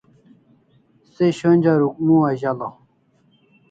Se 1.13 1.25
shonja 1.37 1.71
Rukmu 1.81 2.15
azalaw 2.29 2.73